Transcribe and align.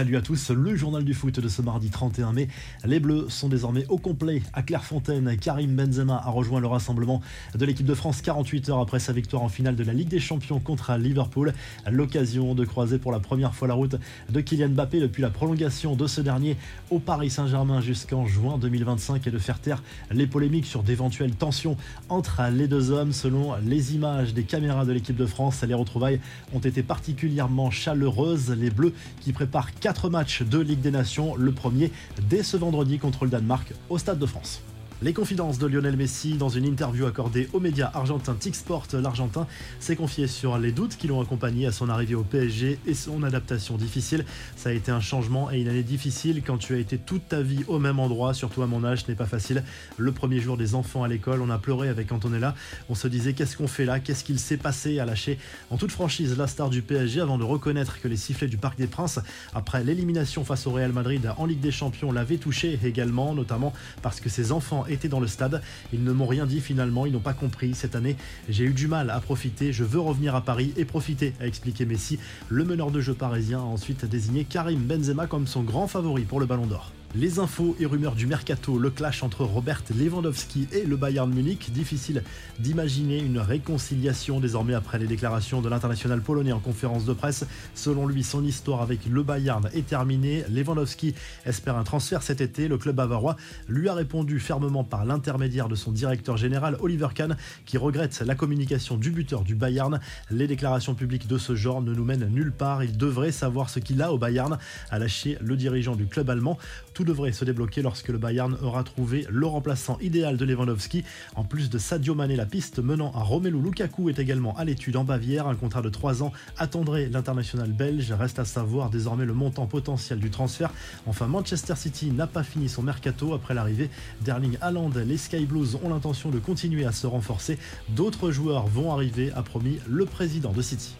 Salut 0.00 0.16
à 0.16 0.22
tous, 0.22 0.50
le 0.50 0.76
journal 0.76 1.04
du 1.04 1.12
foot 1.12 1.40
de 1.40 1.48
ce 1.48 1.60
mardi 1.60 1.90
31 1.90 2.32
mai. 2.32 2.48
Les 2.86 3.00
Bleus 3.00 3.26
sont 3.28 3.50
désormais 3.50 3.84
au 3.90 3.98
complet 3.98 4.40
à 4.54 4.62
Clairefontaine. 4.62 5.36
Karim 5.36 5.76
Benzema 5.76 6.16
a 6.24 6.30
rejoint 6.30 6.58
le 6.58 6.68
rassemblement 6.68 7.20
de 7.54 7.66
l'équipe 7.66 7.84
de 7.84 7.92
France 7.92 8.22
48 8.22 8.70
heures 8.70 8.78
après 8.78 8.98
sa 8.98 9.12
victoire 9.12 9.42
en 9.42 9.50
finale 9.50 9.76
de 9.76 9.84
la 9.84 9.92
Ligue 9.92 10.08
des 10.08 10.18
Champions 10.18 10.58
contre 10.58 10.94
Liverpool. 10.96 11.52
L'occasion 11.86 12.54
de 12.54 12.64
croiser 12.64 12.98
pour 12.98 13.12
la 13.12 13.20
première 13.20 13.54
fois 13.54 13.68
la 13.68 13.74
route 13.74 13.96
de 14.30 14.40
Kylian 14.40 14.70
Mbappé 14.70 15.00
depuis 15.00 15.20
la 15.20 15.28
prolongation 15.28 15.96
de 15.96 16.06
ce 16.06 16.22
dernier 16.22 16.56
au 16.90 16.98
Paris 16.98 17.28
Saint-Germain 17.28 17.82
jusqu'en 17.82 18.24
juin 18.24 18.56
2025 18.56 19.26
et 19.26 19.30
de 19.30 19.38
faire 19.38 19.58
taire 19.58 19.82
les 20.10 20.26
polémiques 20.26 20.64
sur 20.64 20.82
d'éventuelles 20.82 21.34
tensions 21.34 21.76
entre 22.08 22.40
les 22.50 22.68
deux 22.68 22.90
hommes. 22.90 23.12
Selon 23.12 23.54
les 23.66 23.94
images 23.94 24.32
des 24.32 24.44
caméras 24.44 24.86
de 24.86 24.92
l'équipe 24.92 25.16
de 25.16 25.26
France, 25.26 25.62
les 25.62 25.74
retrouvailles 25.74 26.20
ont 26.54 26.60
été 26.60 26.82
particulièrement 26.82 27.70
chaleureuses. 27.70 28.48
Les 28.48 28.70
Bleus 28.70 28.94
qui 29.20 29.34
préparent 29.34 29.74
4 29.74 29.89
matchs 30.10 30.42
de 30.42 30.58
Ligue 30.58 30.80
des 30.80 30.90
Nations, 30.90 31.34
le 31.36 31.52
premier 31.52 31.90
dès 32.28 32.42
ce 32.42 32.56
vendredi 32.56 32.98
contre 32.98 33.24
le 33.24 33.30
Danemark 33.30 33.72
au 33.88 33.98
Stade 33.98 34.18
de 34.18 34.26
France. 34.26 34.62
Les 35.02 35.14
confidences 35.14 35.58
de 35.58 35.66
Lionel 35.66 35.96
Messi 35.96 36.34
dans 36.34 36.50
une 36.50 36.66
interview 36.66 37.06
accordée 37.06 37.48
aux 37.54 37.60
médias 37.60 37.90
argentins 37.94 38.36
Sport, 38.52 38.86
l'Argentin 38.92 39.46
s'est 39.78 39.96
confié 39.96 40.26
sur 40.26 40.58
les 40.58 40.72
doutes 40.72 40.98
qui 40.98 41.06
l'ont 41.06 41.22
accompagné 41.22 41.66
à 41.66 41.72
son 41.72 41.88
arrivée 41.88 42.14
au 42.14 42.22
PSG 42.22 42.78
et 42.86 42.92
son 42.92 43.22
adaptation 43.22 43.78
difficile. 43.78 44.26
Ça 44.56 44.68
a 44.68 44.72
été 44.72 44.92
un 44.92 45.00
changement 45.00 45.50
et 45.50 45.58
une 45.62 45.68
année 45.68 45.84
difficile 45.84 46.42
quand 46.46 46.58
tu 46.58 46.74
as 46.74 46.78
été 46.78 46.98
toute 46.98 47.26
ta 47.28 47.40
vie 47.40 47.64
au 47.66 47.78
même 47.78 47.98
endroit, 47.98 48.34
surtout 48.34 48.60
à 48.60 48.66
mon 48.66 48.84
âge, 48.84 49.04
ce 49.04 49.10
n'est 49.10 49.16
pas 49.16 49.24
facile. 49.24 49.64
Le 49.96 50.12
premier 50.12 50.38
jour 50.38 50.58
des 50.58 50.74
enfants 50.74 51.02
à 51.02 51.08
l'école, 51.08 51.40
on 51.40 51.48
a 51.48 51.56
pleuré 51.56 51.88
avec 51.88 52.12
Antonella. 52.12 52.54
On 52.90 52.94
se 52.94 53.08
disait 53.08 53.32
qu'est-ce 53.32 53.56
qu'on 53.56 53.68
fait 53.68 53.86
là, 53.86 54.00
qu'est-ce 54.00 54.22
qu'il 54.22 54.38
s'est 54.38 54.58
passé 54.58 54.98
à 54.98 55.06
lâcher? 55.06 55.38
En 55.70 55.78
toute 55.78 55.92
franchise 55.92 56.36
la 56.36 56.46
star 56.46 56.68
du 56.68 56.82
PSG 56.82 57.22
avant 57.22 57.38
de 57.38 57.44
reconnaître 57.44 58.02
que 58.02 58.08
les 58.08 58.18
sifflets 58.18 58.48
du 58.48 58.58
Parc 58.58 58.76
des 58.76 58.86
Princes, 58.86 59.18
après 59.54 59.82
l'élimination 59.82 60.44
face 60.44 60.66
au 60.66 60.72
Real 60.72 60.92
Madrid 60.92 61.32
en 61.38 61.46
Ligue 61.46 61.60
des 61.60 61.72
Champions, 61.72 62.12
l'avaient 62.12 62.36
touché 62.36 62.78
également, 62.84 63.34
notamment 63.34 63.72
parce 64.02 64.20
que 64.20 64.28
ses 64.28 64.52
enfants 64.52 64.84
étaient 64.92 65.08
dans 65.08 65.20
le 65.20 65.26
stade. 65.26 65.62
Ils 65.92 66.04
ne 66.04 66.12
m'ont 66.12 66.26
rien 66.26 66.46
dit 66.46 66.60
finalement, 66.60 67.06
ils 67.06 67.12
n'ont 67.12 67.20
pas 67.20 67.34
compris. 67.34 67.74
Cette 67.74 67.96
année, 67.96 68.16
j'ai 68.48 68.64
eu 68.64 68.72
du 68.72 68.88
mal 68.88 69.10
à 69.10 69.20
profiter. 69.20 69.72
Je 69.72 69.84
veux 69.84 70.00
revenir 70.00 70.34
à 70.34 70.42
Paris 70.42 70.72
et 70.76 70.84
profiter, 70.84 71.34
a 71.40 71.46
expliqué 71.46 71.86
Messi. 71.86 72.18
Le 72.48 72.64
meneur 72.64 72.90
de 72.90 73.00
jeu 73.00 73.14
parisien 73.14 73.58
a 73.58 73.62
ensuite 73.62 74.04
désigné 74.04 74.44
Karim 74.44 74.80
Benzema 74.80 75.26
comme 75.26 75.46
son 75.46 75.62
grand 75.62 75.86
favori 75.86 76.22
pour 76.22 76.40
le 76.40 76.46
Ballon 76.46 76.66
d'Or. 76.66 76.92
Les 77.16 77.40
infos 77.40 77.74
et 77.80 77.86
rumeurs 77.86 78.14
du 78.14 78.28
mercato, 78.28 78.78
le 78.78 78.88
clash 78.88 79.24
entre 79.24 79.42
Robert 79.42 79.82
Lewandowski 79.92 80.68
et 80.72 80.84
le 80.84 80.96
Bayern 80.96 81.28
Munich, 81.28 81.72
difficile 81.72 82.22
d'imaginer 82.60 83.18
une 83.18 83.40
réconciliation 83.40 84.38
désormais 84.38 84.74
après 84.74 84.96
les 85.00 85.08
déclarations 85.08 85.60
de 85.60 85.68
l'international 85.68 86.20
polonais 86.20 86.52
en 86.52 86.60
conférence 86.60 87.04
de 87.06 87.12
presse. 87.12 87.46
Selon 87.74 88.06
lui, 88.06 88.22
son 88.22 88.44
histoire 88.44 88.80
avec 88.80 89.06
le 89.06 89.24
Bayern 89.24 89.68
est 89.74 89.88
terminée. 89.88 90.44
Lewandowski 90.48 91.16
espère 91.46 91.76
un 91.76 91.82
transfert 91.82 92.22
cet 92.22 92.40
été. 92.40 92.68
Le 92.68 92.78
club 92.78 92.94
bavarois 92.94 93.34
lui 93.66 93.88
a 93.88 93.94
répondu 93.94 94.38
fermement 94.38 94.84
par 94.84 95.04
l'intermédiaire 95.04 95.68
de 95.68 95.74
son 95.74 95.90
directeur 95.90 96.36
général 96.36 96.76
Oliver 96.78 97.08
Kahn 97.12 97.36
qui 97.66 97.76
regrette 97.76 98.20
la 98.20 98.36
communication 98.36 98.96
du 98.96 99.10
buteur 99.10 99.42
du 99.42 99.56
Bayern. 99.56 99.98
Les 100.30 100.46
déclarations 100.46 100.94
publiques 100.94 101.26
de 101.26 101.38
ce 101.38 101.56
genre 101.56 101.82
ne 101.82 101.92
nous 101.92 102.04
mènent 102.04 102.28
nulle 102.28 102.52
part. 102.52 102.84
Il 102.84 102.96
devrait 102.96 103.32
savoir 103.32 103.68
ce 103.68 103.80
qu'il 103.80 104.00
a 104.00 104.12
au 104.12 104.18
Bayern, 104.18 104.58
a 104.90 104.98
lâché 105.00 105.38
le 105.40 105.56
dirigeant 105.56 105.96
du 105.96 106.06
club 106.06 106.30
allemand. 106.30 106.56
Devrait 107.04 107.32
se 107.32 107.44
débloquer 107.44 107.82
lorsque 107.82 108.08
le 108.08 108.18
Bayern 108.18 108.56
aura 108.62 108.84
trouvé 108.84 109.26
le 109.30 109.46
remplaçant 109.46 109.98
idéal 110.00 110.36
de 110.36 110.44
Lewandowski. 110.44 111.04
En 111.36 111.44
plus 111.44 111.70
de 111.70 111.78
Sadio 111.78 112.14
Mané, 112.14 112.36
la 112.36 112.46
piste 112.46 112.78
menant 112.78 113.12
à 113.14 113.20
Romelu 113.20 113.60
Lukaku 113.60 114.08
est 114.08 114.18
également 114.18 114.56
à 114.56 114.64
l'étude 114.64 114.96
en 114.96 115.04
Bavière. 115.04 115.46
Un 115.46 115.54
contrat 115.54 115.82
de 115.82 115.88
3 115.88 116.22
ans 116.22 116.32
attendrait 116.58 117.08
l'international 117.08 117.72
belge. 117.72 118.12
Reste 118.12 118.38
à 118.38 118.44
savoir 118.44 118.90
désormais 118.90 119.24
le 119.24 119.34
montant 119.34 119.66
potentiel 119.66 120.18
du 120.18 120.30
transfert. 120.30 120.72
Enfin, 121.06 121.26
Manchester 121.26 121.74
City 121.76 122.10
n'a 122.10 122.26
pas 122.26 122.42
fini 122.42 122.68
son 122.68 122.82
mercato 122.82 123.34
après 123.34 123.54
l'arrivée 123.54 123.90
d'Erling 124.22 124.56
Haaland. 124.60 124.90
Les 125.06 125.16
Sky 125.16 125.46
Blues 125.46 125.78
ont 125.82 125.88
l'intention 125.88 126.30
de 126.30 126.38
continuer 126.38 126.84
à 126.84 126.92
se 126.92 127.06
renforcer. 127.06 127.58
D'autres 127.90 128.30
joueurs 128.30 128.66
vont 128.66 128.92
arriver, 128.92 129.32
a 129.32 129.42
promis 129.42 129.78
le 129.88 130.06
président 130.06 130.52
de 130.52 130.62
City. 130.62 130.94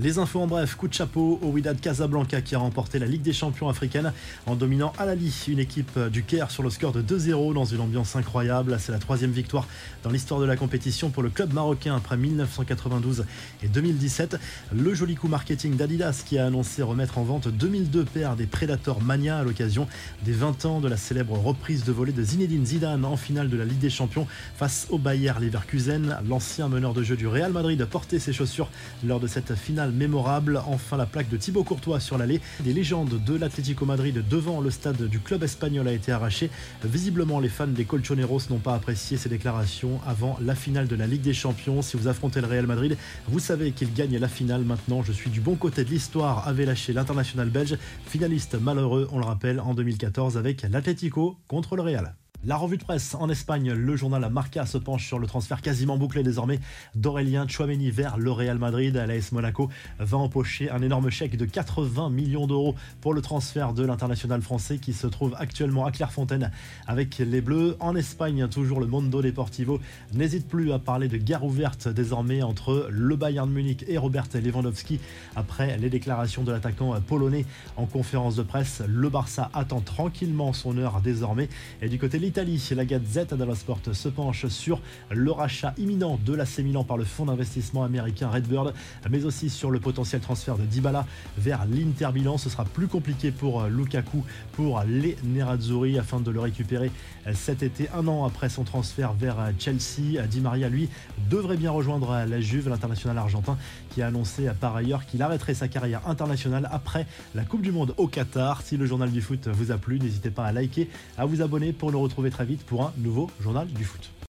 Les 0.00 0.18
infos 0.18 0.40
en 0.40 0.48
bref, 0.48 0.74
coup 0.74 0.88
de 0.88 0.92
chapeau 0.92 1.38
au 1.40 1.50
Wydad 1.50 1.80
Casablanca 1.80 2.40
qui 2.40 2.56
a 2.56 2.58
remporté 2.58 2.98
la 2.98 3.06
Ligue 3.06 3.22
des 3.22 3.32
champions 3.32 3.68
africaine 3.68 4.12
en 4.44 4.56
dominant 4.56 4.92
Al-Ali, 4.98 5.32
une 5.46 5.60
équipe 5.60 5.96
du 6.10 6.24
Caire 6.24 6.50
sur 6.50 6.64
le 6.64 6.70
score 6.70 6.90
de 6.90 7.00
2-0 7.00 7.54
dans 7.54 7.64
une 7.64 7.80
ambiance 7.80 8.16
incroyable. 8.16 8.76
C'est 8.80 8.90
la 8.90 8.98
troisième 8.98 9.30
victoire 9.30 9.68
dans 10.02 10.10
l'histoire 10.10 10.40
de 10.40 10.46
la 10.46 10.56
compétition 10.56 11.10
pour 11.10 11.22
le 11.22 11.30
club 11.30 11.52
marocain 11.52 11.94
après 11.94 12.16
1992 12.16 13.24
et 13.62 13.68
2017. 13.68 14.36
Le 14.74 14.94
joli 14.94 15.14
coup 15.14 15.28
marketing 15.28 15.76
d'Adidas 15.76 16.24
qui 16.26 16.38
a 16.38 16.46
annoncé 16.46 16.82
remettre 16.82 17.18
en 17.18 17.22
vente 17.22 17.46
2002 17.46 18.04
paires 18.04 18.34
des 18.34 18.46
Predator 18.46 19.00
Mania 19.00 19.38
à 19.38 19.44
l'occasion 19.44 19.86
des 20.24 20.32
20 20.32 20.64
ans 20.64 20.80
de 20.80 20.88
la 20.88 20.96
célèbre 20.96 21.38
reprise 21.38 21.84
de 21.84 21.92
volée 21.92 22.12
de 22.12 22.24
Zinedine 22.24 22.66
Zidane 22.66 23.04
en 23.04 23.16
finale 23.16 23.48
de 23.48 23.56
la 23.56 23.64
Ligue 23.64 23.78
des 23.78 23.90
champions 23.90 24.26
face 24.56 24.88
au 24.90 24.98
Bayer 24.98 25.34
Leverkusen. 25.40 26.18
L'ancien 26.28 26.68
meneur 26.68 26.94
de 26.94 27.04
jeu 27.04 27.14
du 27.14 27.28
Real 27.28 27.52
Madrid 27.52 27.80
a 27.80 27.86
porté 27.86 28.18
ses 28.18 28.32
chaussures 28.32 28.70
lors 29.04 29.20
de 29.20 29.28
cette 29.28 29.54
finale 29.54 29.83
mémorable. 29.92 30.60
Enfin, 30.66 30.96
la 30.96 31.06
plaque 31.06 31.28
de 31.28 31.36
Thibaut 31.36 31.64
Courtois 31.64 32.00
sur 32.00 32.18
l'allée. 32.18 32.40
Les 32.64 32.72
légendes 32.72 33.22
de 33.24 33.36
l'Atlético 33.36 33.84
Madrid 33.86 34.24
devant 34.28 34.60
le 34.60 34.70
stade 34.70 35.02
du 35.08 35.20
club 35.20 35.42
espagnol 35.42 35.88
a 35.88 35.92
été 35.92 36.12
arrachée. 36.12 36.50
Visiblement, 36.84 37.40
les 37.40 37.48
fans 37.48 37.66
des 37.66 37.84
Colchoneros 37.84 38.40
n'ont 38.50 38.58
pas 38.58 38.74
apprécié 38.74 39.16
ces 39.16 39.28
déclarations 39.28 40.00
avant 40.06 40.38
la 40.40 40.54
finale 40.54 40.88
de 40.88 40.96
la 40.96 41.06
Ligue 41.06 41.22
des 41.22 41.34
Champions. 41.34 41.82
Si 41.82 41.96
vous 41.96 42.08
affrontez 42.08 42.40
le 42.40 42.46
Real 42.46 42.66
Madrid, 42.66 42.96
vous 43.28 43.38
savez 43.38 43.72
qu'il 43.72 43.92
gagne 43.92 44.18
la 44.18 44.28
finale 44.28 44.62
maintenant. 44.62 45.02
Je 45.02 45.12
suis 45.12 45.30
du 45.30 45.40
bon 45.40 45.56
côté 45.56 45.84
de 45.84 45.90
l'histoire, 45.90 46.46
avait 46.48 46.66
lâché 46.66 46.92
l'international 46.92 47.50
belge, 47.50 47.76
finaliste 48.06 48.54
malheureux, 48.60 49.08
on 49.12 49.18
le 49.18 49.24
rappelle, 49.24 49.60
en 49.60 49.74
2014 49.74 50.36
avec 50.36 50.62
l'Atlético 50.62 51.36
contre 51.48 51.76
le 51.76 51.82
Real. 51.82 52.14
La 52.46 52.56
revue 52.58 52.76
de 52.76 52.84
presse 52.84 53.14
en 53.18 53.30
Espagne, 53.30 53.72
le 53.72 53.96
journal 53.96 54.30
Marca 54.30 54.66
se 54.66 54.76
penche 54.76 55.06
sur 55.06 55.18
le 55.18 55.26
transfert 55.26 55.62
quasiment 55.62 55.96
bouclé 55.96 56.22
désormais 56.22 56.60
d'Aurélien 56.94 57.48
Chouameni 57.48 57.90
vers 57.90 58.18
le 58.18 58.30
Real 58.32 58.58
Madrid. 58.58 58.94
L'AS 58.94 59.32
Monaco 59.32 59.70
va 59.98 60.18
empocher 60.18 60.68
un 60.68 60.82
énorme 60.82 61.08
chèque 61.08 61.38
de 61.38 61.46
80 61.46 62.10
millions 62.10 62.46
d'euros 62.46 62.74
pour 63.00 63.14
le 63.14 63.22
transfert 63.22 63.72
de 63.72 63.82
l'international 63.82 64.42
français 64.42 64.76
qui 64.76 64.92
se 64.92 65.06
trouve 65.06 65.34
actuellement 65.38 65.86
à 65.86 65.90
Clairefontaine 65.90 66.50
avec 66.86 67.16
les 67.16 67.40
Bleus. 67.40 67.78
En 67.80 67.96
Espagne, 67.96 68.46
toujours 68.48 68.78
le 68.78 68.86
Mondo 68.86 69.22
Deportivo 69.22 69.80
n'hésite 70.12 70.46
plus 70.46 70.70
à 70.72 70.78
parler 70.78 71.08
de 71.08 71.16
guerre 71.16 71.44
ouverte 71.44 71.88
désormais 71.88 72.42
entre 72.42 72.88
le 72.90 73.16
Bayern 73.16 73.50
Munich 73.50 73.86
et 73.88 73.96
Robert 73.96 74.26
Lewandowski 74.34 75.00
après 75.34 75.78
les 75.78 75.88
déclarations 75.88 76.44
de 76.44 76.52
l'attaquant 76.52 77.00
polonais 77.00 77.46
en 77.78 77.86
conférence 77.86 78.36
de 78.36 78.42
presse. 78.42 78.82
Le 78.86 79.08
Barça 79.08 79.50
attend 79.54 79.80
tranquillement 79.80 80.52
son 80.52 80.76
heure 80.76 81.00
désormais 81.00 81.48
et 81.80 81.88
du 81.88 81.98
côté 81.98 82.18
Italie, 82.34 82.60
la 82.74 82.84
Gazette 82.84 83.32
dello 83.32 83.54
Sport 83.54 83.78
se 83.92 84.08
penche 84.08 84.48
sur 84.48 84.80
le 85.08 85.30
rachat 85.30 85.72
imminent 85.78 86.18
de 86.26 86.34
l'AC 86.34 86.58
Milan 86.58 86.82
par 86.82 86.96
le 86.96 87.04
fonds 87.04 87.26
d'investissement 87.26 87.84
américain 87.84 88.28
Redbird, 88.28 88.74
mais 89.08 89.24
aussi 89.24 89.48
sur 89.48 89.70
le 89.70 89.78
potentiel 89.78 90.20
transfert 90.20 90.58
de 90.58 90.64
Dybala 90.64 91.06
vers 91.38 91.64
l'Inter 91.64 92.08
Milan. 92.12 92.36
Ce 92.36 92.50
sera 92.50 92.64
plus 92.64 92.88
compliqué 92.88 93.30
pour 93.30 93.62
Lukaku, 93.66 94.24
pour 94.54 94.82
les 94.84 95.16
Nerazzurri, 95.22 95.96
afin 95.96 96.18
de 96.18 96.32
le 96.32 96.40
récupérer 96.40 96.90
cet 97.34 97.62
été, 97.62 97.88
un 97.94 98.08
an 98.08 98.24
après 98.26 98.48
son 98.48 98.64
transfert 98.64 99.12
vers 99.12 99.36
Chelsea. 99.60 100.20
Di 100.28 100.40
Maria, 100.40 100.68
lui, 100.68 100.88
devrait 101.30 101.56
bien 101.56 101.70
rejoindre 101.70 102.24
la 102.28 102.40
Juve, 102.40 102.68
l'international 102.68 103.16
argentin, 103.16 103.56
qui 103.90 104.02
a 104.02 104.08
annoncé 104.08 104.50
par 104.60 104.74
ailleurs 104.74 105.06
qu'il 105.06 105.22
arrêterait 105.22 105.54
sa 105.54 105.68
carrière 105.68 106.08
internationale 106.08 106.68
après 106.72 107.06
la 107.36 107.44
Coupe 107.44 107.62
du 107.62 107.70
Monde 107.70 107.94
au 107.96 108.08
Qatar. 108.08 108.62
Si 108.62 108.76
le 108.76 108.86
journal 108.86 109.12
du 109.12 109.22
foot 109.22 109.46
vous 109.46 109.70
a 109.70 109.78
plu, 109.78 110.00
n'hésitez 110.00 110.30
pas 110.30 110.46
à 110.46 110.50
liker, 110.50 110.90
à 111.16 111.26
vous 111.26 111.40
abonner 111.40 111.72
pour 111.72 111.92
nous 111.92 112.00
très 112.30 112.44
vite 112.44 112.64
pour 112.64 112.82
un 112.82 112.92
nouveau 112.98 113.30
journal 113.40 113.66
du 113.66 113.84
foot. 113.84 114.13